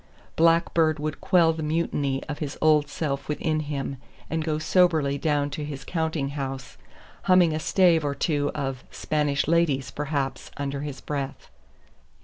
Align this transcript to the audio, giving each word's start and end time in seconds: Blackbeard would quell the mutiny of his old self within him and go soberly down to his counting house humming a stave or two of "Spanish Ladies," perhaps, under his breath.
Blackbeard 0.35 0.97
would 0.97 1.21
quell 1.21 1.53
the 1.53 1.61
mutiny 1.61 2.23
of 2.23 2.39
his 2.39 2.57
old 2.59 2.87
self 2.89 3.27
within 3.29 3.59
him 3.59 3.97
and 4.31 4.43
go 4.43 4.57
soberly 4.57 5.19
down 5.19 5.51
to 5.51 5.63
his 5.63 5.83
counting 5.83 6.29
house 6.29 6.75
humming 7.25 7.53
a 7.53 7.59
stave 7.59 8.03
or 8.03 8.15
two 8.15 8.49
of 8.55 8.83
"Spanish 8.89 9.47
Ladies," 9.47 9.91
perhaps, 9.91 10.49
under 10.57 10.81
his 10.81 11.01
breath. 11.01 11.51